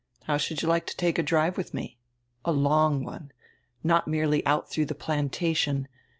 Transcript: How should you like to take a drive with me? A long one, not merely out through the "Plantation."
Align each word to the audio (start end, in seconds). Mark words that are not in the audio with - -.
How 0.23 0.37
should 0.37 0.63
you 0.63 0.67
like 0.67 0.87
to 0.87 0.97
take 0.97 1.19
a 1.19 1.21
drive 1.21 1.57
with 1.57 1.75
me? 1.75 1.99
A 2.43 2.51
long 2.51 3.03
one, 3.03 3.31
not 3.83 4.07
merely 4.07 4.43
out 4.47 4.67
through 4.67 4.85
the 4.85 4.95
"Plantation." 4.95 5.87